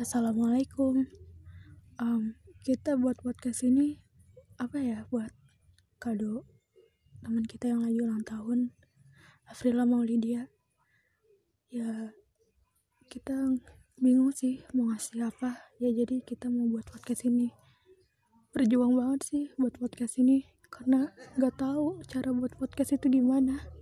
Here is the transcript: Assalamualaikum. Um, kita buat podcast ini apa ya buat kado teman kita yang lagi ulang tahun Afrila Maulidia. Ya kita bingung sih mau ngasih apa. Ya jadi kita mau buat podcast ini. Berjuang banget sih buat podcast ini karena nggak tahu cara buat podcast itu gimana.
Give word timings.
Assalamualaikum. 0.00 1.04
Um, 2.00 2.32
kita 2.64 2.96
buat 2.96 3.20
podcast 3.20 3.68
ini 3.68 4.00
apa 4.56 4.80
ya 4.80 5.04
buat 5.12 5.28
kado 6.00 6.48
teman 7.20 7.44
kita 7.44 7.68
yang 7.68 7.84
lagi 7.84 8.00
ulang 8.00 8.24
tahun 8.24 8.72
Afrila 9.44 9.84
Maulidia. 9.84 10.48
Ya 11.68 12.16
kita 13.12 13.60
bingung 14.00 14.32
sih 14.32 14.64
mau 14.72 14.88
ngasih 14.88 15.20
apa. 15.20 15.68
Ya 15.76 15.92
jadi 15.92 16.24
kita 16.24 16.48
mau 16.48 16.64
buat 16.72 16.88
podcast 16.88 17.28
ini. 17.28 17.52
Berjuang 18.56 18.96
banget 18.96 19.20
sih 19.28 19.44
buat 19.60 19.76
podcast 19.76 20.16
ini 20.16 20.48
karena 20.72 21.12
nggak 21.36 21.60
tahu 21.60 22.00
cara 22.08 22.32
buat 22.32 22.56
podcast 22.56 22.96
itu 22.96 23.20
gimana. 23.20 23.79